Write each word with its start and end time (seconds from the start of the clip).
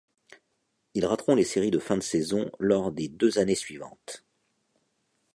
Ils 0.95 1.05
rateront 1.05 1.35
les 1.35 1.43
séries 1.43 1.69
de 1.69 1.77
fin 1.77 1.95
de 1.95 2.01
saison 2.01 2.49
lors 2.57 2.91
des 2.91 3.07
deux 3.07 3.37
années 3.37 3.53
suivantes. 3.53 4.25